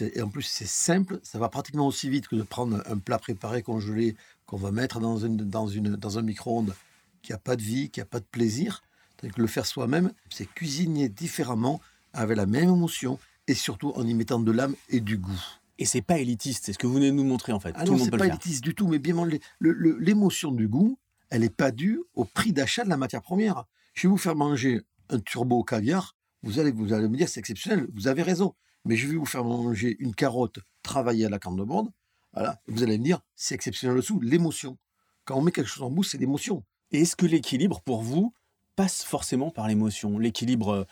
Et 0.00 0.20
en 0.22 0.28
plus, 0.28 0.42
c'est 0.42 0.66
simple, 0.66 1.20
ça 1.22 1.38
va 1.38 1.48
pratiquement 1.48 1.86
aussi 1.86 2.10
vite 2.10 2.26
que 2.26 2.34
de 2.34 2.42
prendre 2.42 2.82
un 2.84 2.98
plat 2.98 3.20
préparé, 3.20 3.62
congelé, 3.62 4.16
qu'on 4.46 4.56
va 4.56 4.72
mettre 4.72 4.98
dans, 4.98 5.20
dans 5.20 6.18
un 6.18 6.22
micro-ondes 6.22 6.74
qui 7.22 7.32
a 7.32 7.38
pas 7.38 7.56
de 7.56 7.62
vie, 7.62 7.90
qui 7.90 8.00
a 8.00 8.04
pas 8.04 8.20
de 8.20 8.24
plaisir. 8.24 8.82
que 9.16 9.40
le 9.40 9.46
faire 9.46 9.66
soi-même, 9.66 10.12
c'est 10.30 10.46
cuisiner 10.46 11.08
différemment, 11.08 11.80
avec 12.12 12.36
la 12.36 12.46
même 12.46 12.68
émotion, 12.68 13.18
et 13.46 13.54
surtout 13.54 13.92
en 13.94 14.06
y 14.06 14.14
mettant 14.14 14.40
de 14.40 14.52
l'âme 14.52 14.74
et 14.88 15.00
du 15.00 15.18
goût. 15.18 15.40
Et 15.78 15.84
c'est 15.84 16.02
pas 16.02 16.18
élitiste, 16.18 16.66
c'est 16.66 16.72
ce 16.72 16.78
que 16.78 16.86
vous 16.86 16.94
venez 16.94 17.10
de 17.10 17.16
nous 17.16 17.24
montrer 17.24 17.52
en 17.52 17.60
fait. 17.60 17.72
Ah 17.76 17.84
non, 17.84 17.98
c'est 17.98 18.10
pas 18.10 18.26
élitiste 18.26 18.62
du 18.62 18.74
tout, 18.74 18.86
mais 18.86 18.98
bien 18.98 19.16
l'émotion 19.60 20.52
du 20.52 20.68
goût, 20.68 20.98
elle 21.30 21.40
n'est 21.40 21.48
pas 21.50 21.70
due 21.70 22.02
au 22.14 22.24
prix 22.24 22.52
d'achat 22.52 22.84
de 22.84 22.88
la 22.88 22.96
matière 22.96 23.22
première. 23.22 23.64
Je 23.94 24.06
vais 24.06 24.10
vous 24.10 24.18
faire 24.18 24.36
manger 24.36 24.82
un 25.08 25.18
turbo 25.18 25.58
au 25.58 25.64
caviar, 25.64 26.16
vous 26.42 26.58
allez, 26.58 26.72
vous 26.72 26.92
allez 26.92 27.08
me 27.08 27.16
dire 27.16 27.28
c'est 27.28 27.40
exceptionnel, 27.40 27.86
vous 27.94 28.06
avez 28.08 28.22
raison. 28.22 28.54
Mais 28.84 28.96
je 28.96 29.06
vais 29.06 29.16
vous 29.16 29.26
faire 29.26 29.44
manger 29.44 29.96
une 30.00 30.14
carotte 30.14 30.58
travaillée 30.82 31.26
à 31.26 31.30
la 31.30 31.38
canne 31.38 31.56
de 31.56 31.64
borde, 31.64 31.88
voilà, 32.32 32.60
vous 32.66 32.82
allez 32.82 32.98
me 32.98 33.04
dire 33.04 33.20
c'est 33.34 33.54
exceptionnel 33.54 33.96
dessous, 33.96 34.20
l'émotion. 34.20 34.78
Quand 35.24 35.36
on 35.36 35.42
met 35.42 35.52
quelque 35.52 35.68
chose 35.68 35.84
en 35.84 35.90
bouche, 35.90 36.08
c'est 36.10 36.18
l'émotion. 36.18 36.64
Et 36.92 37.02
est-ce 37.02 37.16
que 37.16 37.26
l'équilibre, 37.26 37.80
pour 37.80 38.02
vous, 38.02 38.34
passe 38.76 39.02
forcément 39.02 39.50
par 39.50 39.66
l'émotion? 39.66 40.18
L'équilibre 40.18 40.68
euh, 40.68 40.84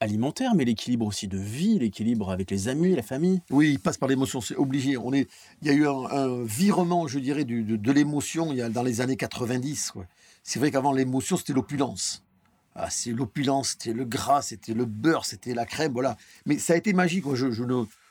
alimentaire, 0.00 0.54
mais 0.54 0.64
l'équilibre 0.64 1.06
aussi 1.06 1.28
de 1.28 1.36
vie, 1.36 1.78
l'équilibre 1.78 2.30
avec 2.30 2.50
les 2.50 2.68
amis, 2.68 2.94
la 2.96 3.02
famille? 3.02 3.42
Oui, 3.50 3.72
il 3.72 3.78
passe 3.78 3.98
par 3.98 4.08
l'émotion, 4.08 4.40
c'est 4.40 4.56
obligé. 4.56 4.96
On 4.96 5.12
est, 5.12 5.28
il 5.60 5.68
y 5.68 5.70
a 5.70 5.74
eu 5.74 5.86
un, 5.86 6.42
virement, 6.44 7.06
je 7.06 7.18
dirais, 7.18 7.44
de, 7.44 7.92
l'émotion 7.92 8.50
il 8.52 8.58
y 8.58 8.62
a, 8.62 8.70
dans 8.70 8.82
les 8.82 9.02
années 9.02 9.16
90. 9.16 9.92
C'est 10.42 10.58
vrai 10.58 10.70
qu'avant, 10.70 10.92
l'émotion, 10.92 11.36
c'était 11.36 11.52
l'opulence. 11.52 12.22
Ah, 12.74 12.88
c'est 12.90 13.12
l'opulence, 13.12 13.70
c'était 13.70 13.92
le 13.92 14.04
gras, 14.04 14.42
c'était 14.42 14.74
le 14.74 14.84
beurre, 14.84 15.24
c'était 15.24 15.54
la 15.54 15.64
crème, 15.64 15.92
voilà. 15.92 16.16
Mais 16.44 16.58
ça 16.58 16.74
a 16.74 16.76
été 16.76 16.92
magique. 16.92 17.24
Je, 17.34 17.62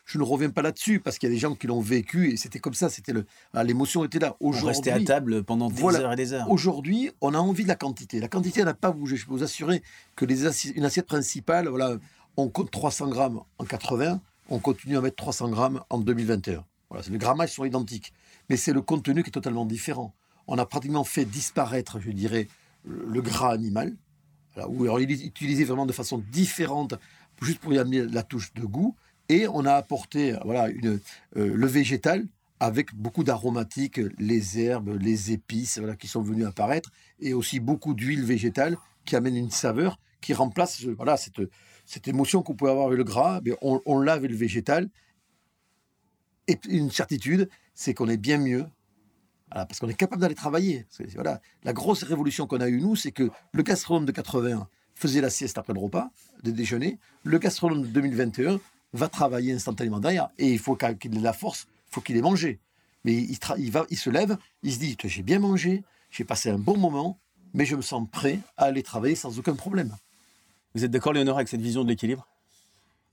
je 0.05 0.19
ne 0.19 0.23
reviens 0.23 0.51
pas 0.51 0.61
là-dessus 0.61 0.99
parce 0.99 1.17
qu'il 1.17 1.29
y 1.29 1.31
a 1.31 1.35
des 1.35 1.39
gens 1.39 1.55
qui 1.55 1.65
l'ont 1.65 1.81
vécu 1.81 2.31
et 2.31 2.37
c'était 2.37 2.59
comme 2.59 2.75
ça, 2.75 2.89
c'était 2.89 3.11
le, 3.11 3.25
ah, 3.53 3.63
l'émotion 3.63 4.05
était 4.05 4.19
là. 4.19 4.37
On 4.39 4.51
restait 4.51 4.91
à 4.91 4.99
table 5.01 5.43
pendant 5.43 5.69
des 5.69 5.83
heures 5.83 6.13
et 6.13 6.15
des 6.15 6.31
heures. 6.33 6.49
Aujourd'hui, 6.49 7.11
on 7.21 7.33
a 7.33 7.39
envie 7.39 7.63
de 7.63 7.67
la 7.67 7.75
quantité. 7.75 8.19
La 8.19 8.27
quantité 8.27 8.63
n'a 8.63 8.75
pas 8.75 8.91
bougé. 8.91 9.17
Je 9.17 9.25
peux 9.25 9.31
vous 9.31 9.43
assurer 9.43 9.81
que 10.15 10.25
les 10.25 10.45
une 10.75 10.85
assiette 10.85 11.07
principale, 11.07 11.67
voilà, 11.67 11.97
on 12.37 12.49
compte 12.49 12.69
300 12.69 13.09
grammes 13.09 13.41
en 13.57 13.65
80, 13.65 14.21
on 14.49 14.59
continue 14.59 14.97
à 14.97 15.01
mettre 15.01 15.15
300 15.15 15.49
grammes 15.49 15.81
en 15.89 15.97
2021. 15.97 16.63
Voilà, 16.89 17.03
les 17.09 17.17
grammages 17.17 17.53
sont 17.53 17.65
identiques, 17.65 18.13
mais 18.49 18.57
c'est 18.57 18.73
le 18.73 18.81
contenu 18.81 19.23
qui 19.23 19.29
est 19.29 19.33
totalement 19.33 19.65
différent. 19.65 20.13
on 20.47 20.59
a 20.59 20.65
pratiquement 20.67 21.03
fait 21.03 21.25
disparaître, 21.25 21.99
je 21.99 22.11
dirais, 22.11 22.47
le 22.83 23.21
gras 23.21 23.51
animal, 23.51 23.95
où 24.67 24.83
alors, 24.83 24.99
il 24.99 25.11
est 25.11 25.25
utilisé 25.25 25.63
vraiment 25.63 25.87
de 25.87 25.93
façon 25.93 26.23
différente, 26.31 26.93
juste 27.41 27.59
pour 27.59 27.73
y 27.73 27.79
amener 27.79 28.05
la 28.05 28.21
touche 28.21 28.53
de 28.53 28.63
goût. 28.63 28.95
Et 29.29 29.47
on 29.47 29.65
a 29.65 29.73
apporté 29.73 30.35
voilà, 30.43 30.69
une, 30.69 30.99
euh, 31.37 31.55
le 31.55 31.67
végétal 31.67 32.25
avec 32.59 32.93
beaucoup 32.95 33.23
d'aromatiques, 33.23 33.99
les 34.17 34.59
herbes, 34.59 34.97
les 35.01 35.31
épices 35.31 35.77
voilà, 35.77 35.95
qui 35.95 36.07
sont 36.07 36.21
venues 36.21 36.45
apparaître, 36.45 36.91
et 37.19 37.33
aussi 37.33 37.59
beaucoup 37.59 37.93
d'huile 37.93 38.23
végétale 38.23 38.77
qui 39.03 39.15
amène 39.15 39.35
une 39.35 39.51
saveur 39.51 39.99
qui 40.21 40.33
remplace 40.33 40.83
voilà, 40.83 41.17
cette, 41.17 41.41
cette 41.85 42.07
émotion 42.07 42.41
qu'on 42.41 42.55
peut 42.55 42.69
avoir 42.69 42.87
avec 42.87 42.97
le 42.97 43.03
gras. 43.03 43.41
Mais 43.43 43.51
on, 43.61 43.81
on 43.85 44.07
avec 44.07 44.31
le 44.31 44.37
végétal. 44.37 44.89
Et 46.47 46.57
une 46.69 46.91
certitude, 46.91 47.49
c'est 47.73 47.93
qu'on 47.93 48.07
est 48.07 48.17
bien 48.17 48.37
mieux 48.37 48.65
parce 49.63 49.79
qu'on 49.79 49.87
est 49.87 49.95
capable 49.95 50.21
d'aller 50.21 50.35
travailler. 50.35 50.85
voilà. 51.13 51.39
La 51.63 51.71
grosse 51.71 52.03
révolution 52.03 52.47
qu'on 52.47 52.59
a 52.59 52.67
eue, 52.67 52.81
nous, 52.81 52.95
c'est 52.95 53.11
que 53.11 53.29
le 53.53 53.63
gastronome 53.63 54.05
de 54.05 54.11
81 54.11 54.67
faisait 54.95 55.21
la 55.21 55.29
sieste 55.29 55.57
après 55.57 55.73
le 55.73 55.79
repas, 55.79 56.09
de 56.43 56.51
déjeuner. 56.51 56.99
Le 57.23 57.37
gastronome 57.37 57.83
de 57.83 57.87
2021 57.87 58.59
va 58.95 59.07
travailler 59.07 59.53
instantanément 59.53 59.99
derrière. 59.99 60.29
Et 60.37 60.51
il 60.51 60.59
faut 60.59 60.75
qu'il 60.75 61.17
ait 61.17 61.21
la 61.21 61.33
force, 61.33 61.67
il 61.89 61.93
faut 61.93 62.01
qu'il 62.01 62.17
ait 62.17 62.21
mangé. 62.21 62.59
Mais 63.03 63.13
il, 63.13 63.37
il, 63.57 63.71
va, 63.71 63.85
il 63.89 63.97
se 63.97 64.09
lève, 64.09 64.37
il 64.63 64.73
se 64.73 64.79
dit 64.79 64.97
J'ai 65.03 65.23
bien 65.23 65.39
mangé, 65.39 65.83
j'ai 66.09 66.23
passé 66.23 66.49
un 66.49 66.57
bon 66.57 66.77
moment, 66.77 67.19
mais 67.53 67.65
je 67.65 67.75
me 67.75 67.81
sens 67.81 68.07
prêt 68.11 68.39
à 68.57 68.65
aller 68.65 68.83
travailler 68.83 69.15
sans 69.15 69.37
aucun 69.39 69.55
problème. 69.55 69.95
Vous 70.73 70.83
êtes 70.83 70.91
d'accord, 70.91 71.13
Léonore, 71.13 71.37
avec 71.37 71.47
cette 71.47 71.61
vision 71.61 71.83
de 71.83 71.89
l'équilibre? 71.89 72.27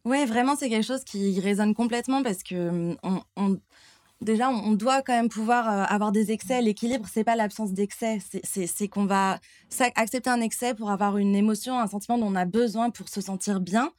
Oui, 0.05 0.25
vraiment, 0.27 0.57
c'est 0.57 0.69
quelque 0.69 0.87
chose 0.87 1.05
qui 1.05 1.39
résonne 1.41 1.75
complètement 1.75 2.23
parce 2.23 2.43
que 2.43 2.97
hum, 3.03 3.23
on, 3.37 3.61
déjà, 4.21 4.49
on 4.51 4.73
doit 4.73 5.03
quand 5.03 5.13
même 5.13 5.29
pouvoir 5.29 5.69
euh, 5.69 5.85
avoir 5.85 6.11
des 6.13 6.33
excès. 6.33 6.61
L'équilibre, 6.63 7.07
c'est 7.13 7.25
pas 7.25 7.37
l'absence 7.37 7.73
d'excès, 7.73 8.19
c'est 8.45 8.89
qu'on 8.89 9.05
va 9.05 9.39
accepter 9.95 10.31
un 10.31 10.41
excès 10.41 10.75
pour 10.75 10.91
avoir 10.91 11.19
une 11.19 11.35
émotion, 11.35 11.79
un 11.79 11.87
sentiment 11.87 12.19
dont 12.19 12.27
on 12.27 12.35
a 12.35 12.45
besoin 12.45 12.91
pour 12.91 13.09
se 13.09 13.21
sentir 13.21 13.61
bien. 13.61 13.93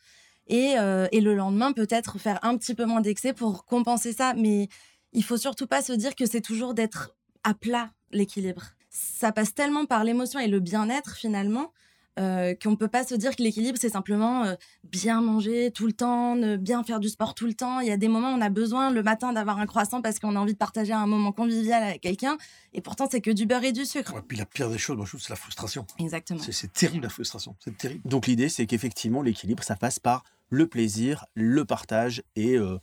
Et, 0.47 0.75
euh, 0.77 1.07
et 1.11 1.21
le 1.21 1.35
lendemain, 1.35 1.71
peut-être 1.71 2.19
faire 2.19 2.39
un 2.43 2.57
petit 2.57 2.75
peu 2.75 2.85
moins 2.85 3.01
d'excès 3.01 3.33
pour 3.33 3.65
compenser 3.65 4.13
ça. 4.13 4.33
Mais 4.33 4.67
il 5.13 5.23
faut 5.23 5.37
surtout 5.37 5.67
pas 5.67 5.81
se 5.81 5.93
dire 5.93 6.15
que 6.15 6.25
c'est 6.25 6.41
toujours 6.41 6.73
d'être 6.73 7.15
à 7.43 7.53
plat 7.53 7.91
l'équilibre. 8.11 8.63
Ça 8.89 9.31
passe 9.31 9.53
tellement 9.53 9.85
par 9.85 10.03
l'émotion 10.03 10.39
et 10.39 10.47
le 10.47 10.59
bien-être 10.59 11.15
finalement 11.15 11.71
euh, 12.19 12.53
qu'on 12.61 12.71
ne 12.71 12.75
peut 12.75 12.87
pas 12.87 13.03
se 13.03 13.15
dire 13.15 13.35
que 13.35 13.41
l'équilibre, 13.41 13.77
c'est 13.81 13.89
simplement 13.89 14.43
euh, 14.43 14.53
bien 14.83 15.19
manger 15.19 15.71
tout 15.71 15.87
le 15.87 15.93
temps, 15.93 16.35
bien 16.57 16.83
faire 16.83 16.99
du 16.99 17.09
sport 17.09 17.33
tout 17.33 17.47
le 17.47 17.55
temps. 17.55 17.79
Il 17.79 17.87
y 17.87 17.91
a 17.91 17.97
des 17.97 18.07
moments 18.07 18.33
où 18.33 18.37
on 18.37 18.41
a 18.41 18.49
besoin 18.49 18.91
le 18.91 19.01
matin 19.01 19.33
d'avoir 19.33 19.57
un 19.57 19.65
croissant 19.65 20.01
parce 20.01 20.19
qu'on 20.19 20.35
a 20.35 20.39
envie 20.39 20.53
de 20.53 20.57
partager 20.57 20.93
un 20.93 21.07
moment 21.07 21.31
convivial 21.31 21.81
avec 21.81 22.01
quelqu'un. 22.01 22.37
Et 22.73 22.81
pourtant, 22.81 23.07
c'est 23.09 23.21
que 23.21 23.31
du 23.31 23.47
beurre 23.47 23.63
et 23.63 23.71
du 23.71 23.85
sucre. 23.85 24.13
Et 24.15 24.21
puis 24.21 24.37
la 24.37 24.45
pire 24.45 24.69
des 24.69 24.77
choses, 24.77 24.95
moi, 24.95 25.05
je 25.05 25.11
trouve, 25.11 25.21
c'est 25.21 25.31
la 25.31 25.37
frustration. 25.37 25.87
Exactement. 25.97 26.39
C'est 26.39 26.71
terrible, 26.71 27.03
la 27.03 27.09
frustration. 27.09 27.55
C'est 27.59 27.75
terrible. 27.75 28.07
Donc 28.07 28.27
l'idée, 28.27 28.49
c'est 28.49 28.67
qu'effectivement, 28.67 29.23
l'équilibre, 29.23 29.63
ça 29.63 29.75
passe 29.75 29.97
par 29.97 30.23
le 30.49 30.67
plaisir, 30.67 31.25
le 31.33 31.65
partage 31.65 32.23
et... 32.35 32.57
Euh, 32.57 32.77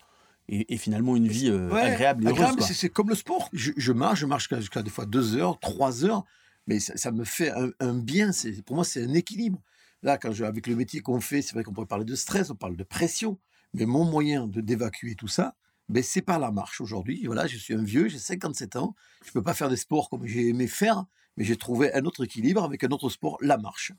et, 0.52 0.78
finalement 0.78 1.14
une 1.14 1.28
vie 1.28 1.48
agréable 1.48 2.26
et 2.26 2.32
heureuse. 2.32 2.58
C'est 2.58 2.88
comme 2.88 3.08
le 3.08 3.14
sport. 3.14 3.48
Je, 3.52 3.70
je 3.76 3.92
marche, 3.92 4.18
je 4.18 4.26
marche 4.26 4.48
jusqu'à 4.56 4.82
des 4.82 4.90
fois 4.90 5.06
deux 5.06 5.36
heures, 5.36 5.60
trois 5.60 6.04
heures 6.04 6.24
mais 6.66 6.80
ça, 6.80 7.10
me 7.10 7.24
fait 7.24 7.52
un, 7.80 7.94
bien. 7.94 8.32
C'est 8.32 8.62
pour 8.62 8.76
moi, 8.76 8.84
c'est 8.84 9.04
un 9.04 9.14
équilibre. 9.14 9.62
Là, 10.02 10.18
quand 10.18 10.32
je, 10.32 10.44
avec 10.44 10.66
le 10.66 10.76
métier 10.76 11.00
qu'on 11.00 11.20
fait, 11.20 11.42
c'est 11.42 11.52
vrai 11.52 11.62
qu'on 11.62 11.72
pourrait 11.72 11.86
parler 11.86 12.04
de 12.04 12.14
stress, 12.14 12.50
on 12.50 12.56
parle 12.56 12.76
de 12.76 12.84
pression, 12.84 13.38
mais 13.74 13.86
mon 13.86 14.04
moyen 14.04 14.46
de 14.46 14.60
d'évacuer 14.60 15.14
tout 15.14 15.28
ça, 15.28 15.54
ben, 15.88 16.02
c'est 16.02 16.22
par 16.22 16.38
la 16.38 16.50
marche 16.50 16.80
aujourd'hui. 16.80 17.26
Voilà, 17.26 17.46
je 17.46 17.58
suis 17.58 17.74
un 17.74 17.82
vieux, 17.82 18.08
j'ai 18.08 18.18
57 18.18 18.76
ans, 18.76 18.94
je 19.24 19.32
peux 19.32 19.42
pas 19.42 19.54
faire 19.54 19.68
des 19.68 19.76
sports 19.76 20.08
comme 20.08 20.26
j'ai 20.26 20.48
aimé 20.48 20.68
faire, 20.68 21.04
mais 21.36 21.44
j'ai 21.44 21.56
trouvé 21.56 21.92
un 21.92 22.04
autre 22.04 22.24
équilibre 22.24 22.62
avec 22.62 22.84
un 22.84 22.88
autre 22.88 23.10
sport, 23.10 23.36
la 23.40 23.58
marche. 23.58 23.92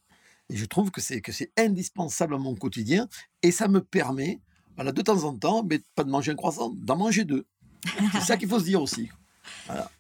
Et 0.49 0.55
je 0.55 0.65
trouve 0.65 0.89
que 0.91 1.01
c'est 1.01 1.21
que 1.21 1.31
c'est 1.31 1.51
indispensable 1.57 2.35
à 2.35 2.37
mon 2.37 2.55
quotidien, 2.55 3.07
et 3.43 3.51
ça 3.51 3.67
me 3.67 3.81
permet, 3.81 4.39
voilà, 4.75 4.91
de 4.91 5.01
temps 5.01 5.23
en 5.23 5.37
temps, 5.37 5.63
mais 5.63 5.81
pas 5.95 6.03
de 6.03 6.09
manger 6.09 6.31
un 6.31 6.35
croissant, 6.35 6.73
d'en 6.75 6.95
manger 6.95 7.25
deux. 7.25 7.45
C'est 8.13 8.21
ça 8.21 8.37
qu'il 8.37 8.47
faut 8.47 8.59
se 8.59 8.65
dire 8.65 8.81
aussi. 8.81 9.09
Voilà. 9.65 9.91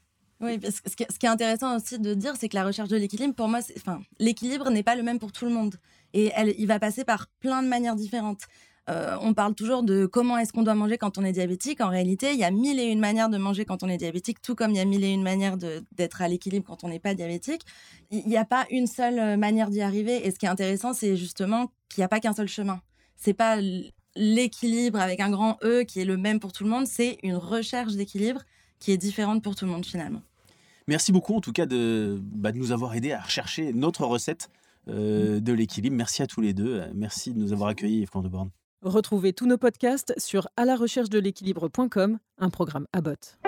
Oui, 0.41 0.57
parce 0.57 0.79
que 0.79 1.03
ce 1.09 1.19
qui 1.19 1.25
est 1.25 1.29
intéressant 1.29 1.75
aussi 1.75 1.99
de 1.99 2.13
dire, 2.13 2.33
c'est 2.37 2.49
que 2.49 2.55
la 2.55 2.65
recherche 2.65 2.89
de 2.89 2.97
l'équilibre, 2.97 3.35
pour 3.35 3.47
moi, 3.47 3.59
enfin, 3.77 4.01
l'équilibre 4.19 4.69
n'est 4.71 4.83
pas 4.83 4.95
le 4.95 5.03
même 5.03 5.19
pour 5.19 5.31
tout 5.31 5.45
le 5.45 5.51
monde. 5.51 5.75
Et 6.13 6.31
elle, 6.35 6.55
il 6.57 6.65
va 6.65 6.79
passer 6.79 7.05
par 7.05 7.27
plein 7.39 7.61
de 7.61 7.67
manières 7.67 7.95
différentes. 7.95 8.41
Euh, 8.89 9.15
on 9.21 9.33
parle 9.33 9.53
toujours 9.53 9.83
de 9.83 10.07
comment 10.07 10.37
est-ce 10.39 10.51
qu'on 10.51 10.63
doit 10.63 10.73
manger 10.73 10.97
quand 10.97 11.19
on 11.19 11.23
est 11.23 11.31
diabétique. 11.31 11.79
En 11.79 11.89
réalité, 11.89 12.31
il 12.33 12.39
y 12.39 12.43
a 12.43 12.49
mille 12.49 12.79
et 12.79 12.85
une 12.85 12.99
manières 12.99 13.29
de 13.29 13.37
manger 13.37 13.65
quand 13.65 13.83
on 13.83 13.87
est 13.87 13.97
diabétique, 13.97 14.41
tout 14.41 14.55
comme 14.55 14.71
il 14.71 14.77
y 14.77 14.79
a 14.79 14.85
mille 14.85 15.03
et 15.03 15.11
une 15.11 15.21
manières 15.21 15.57
d'être 15.57 16.21
à 16.21 16.27
l'équilibre 16.27 16.65
quand 16.65 16.83
on 16.83 16.89
n'est 16.89 16.99
pas 16.99 17.13
diabétique. 17.13 17.61
Il 18.09 18.27
n'y 18.27 18.37
a 18.37 18.45
pas 18.45 18.65
une 18.71 18.87
seule 18.87 19.19
euh, 19.19 19.37
manière 19.37 19.69
d'y 19.69 19.81
arriver. 19.81 20.25
Et 20.25 20.31
ce 20.31 20.39
qui 20.39 20.47
est 20.47 20.49
intéressant, 20.49 20.93
c'est 20.93 21.15
justement 21.15 21.71
qu'il 21.89 22.01
n'y 22.01 22.05
a 22.05 22.09
pas 22.09 22.19
qu'un 22.19 22.33
seul 22.33 22.47
chemin. 22.47 22.81
C'est 23.15 23.33
pas 23.33 23.59
l'équilibre 24.15 24.99
avec 24.99 25.19
un 25.19 25.29
grand 25.29 25.57
E 25.63 25.83
qui 25.83 25.99
est 25.99 26.05
le 26.05 26.17
même 26.17 26.39
pour 26.39 26.51
tout 26.51 26.63
le 26.63 26.69
monde, 26.69 26.87
c'est 26.87 27.17
une 27.23 27.35
recherche 27.35 27.93
d'équilibre 27.93 28.41
qui 28.79 28.91
est 28.91 28.97
différente 28.97 29.43
pour 29.43 29.55
tout 29.55 29.65
le 29.65 29.71
monde 29.71 29.85
finalement. 29.85 30.21
Merci 30.91 31.13
beaucoup 31.13 31.33
en 31.33 31.39
tout 31.39 31.53
cas 31.53 31.65
de, 31.65 32.19
bah, 32.21 32.51
de 32.51 32.57
nous 32.57 32.73
avoir 32.73 32.95
aidé 32.95 33.13
à 33.13 33.21
rechercher 33.21 33.71
notre 33.71 34.03
recette 34.05 34.49
euh, 34.89 35.39
de 35.39 35.53
l'équilibre. 35.53 35.95
Merci 35.95 36.21
à 36.21 36.27
tous 36.27 36.41
les 36.41 36.53
deux. 36.53 36.83
Merci 36.93 37.33
de 37.33 37.39
nous 37.39 37.53
avoir 37.53 37.69
accueillis, 37.69 38.01
Yves 38.01 38.29
Borne. 38.29 38.49
Retrouvez 38.81 39.31
tous 39.31 39.45
nos 39.45 39.57
podcasts 39.57 40.13
sur 40.17 40.49
à 40.57 40.65
la 40.65 40.75
recherche 40.75 41.09
de 41.09 41.17
l'équilibre.com, 41.17 42.19
un 42.39 42.49
programme 42.49 42.87
à 42.91 42.99
botte. 42.99 43.39